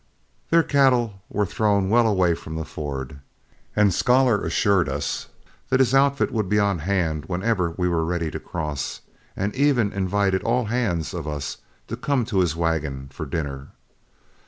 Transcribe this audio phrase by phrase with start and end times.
[0.49, 3.19] Their cattle were thrown well away from the ford,
[3.75, 5.27] and Scholar assured us
[5.69, 9.01] that his outfit would be on hand whenever we were ready to cross,
[9.35, 13.67] and even invited all hands of us to come to his wagon for dinner.